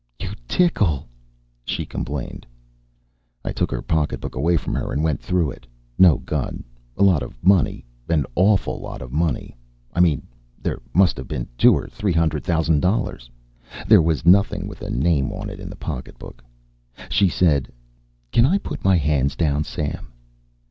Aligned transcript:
"You 0.19 0.31
tickle," 0.47 1.07
she 1.63 1.85
complained. 1.85 2.47
I 3.45 3.51
took 3.51 3.69
her 3.69 3.83
pocketbook 3.83 4.33
away 4.33 4.57
from 4.57 4.73
her 4.73 4.91
and 4.91 5.03
went 5.03 5.21
through 5.21 5.51
it. 5.51 5.67
No 5.99 6.17
gun. 6.17 6.63
A 6.97 7.03
lot 7.03 7.21
of 7.21 7.35
money 7.43 7.85
an 8.09 8.25
awful 8.33 8.79
lot 8.79 9.03
of 9.03 9.11
money. 9.13 9.55
I 9.93 9.99
mean 9.99 10.25
there 10.59 10.79
must 10.95 11.17
have 11.17 11.27
been 11.27 11.47
two 11.55 11.75
or 11.75 11.85
three 11.87 12.13
hundred 12.13 12.43
thousand 12.43 12.79
dollars. 12.79 13.29
There 13.87 14.01
was 14.01 14.25
nothing 14.25 14.67
with 14.67 14.81
a 14.81 14.89
name 14.89 15.31
on 15.31 15.51
it 15.51 15.59
in 15.59 15.69
the 15.69 15.75
pocketbook. 15.75 16.43
She 17.09 17.29
said: 17.29 17.71
"Can 18.31 18.43
I 18.43 18.57
put 18.57 18.83
my 18.83 18.97
hands 18.97 19.35
down, 19.35 19.63
Sam?" 19.65 20.11